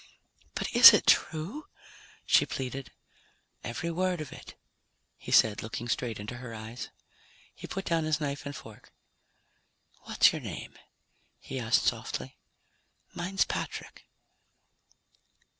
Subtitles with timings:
[0.55, 1.67] "But it is true?"
[2.25, 2.89] she pleaded.
[3.63, 4.55] "Every word of it,"
[5.15, 6.89] he said, looking straight into her eyes.
[7.53, 8.91] He put down his knife and fork.
[10.05, 10.73] "What's your name?"
[11.37, 12.39] he asked softly.
[13.13, 14.07] "Mine's Patrick."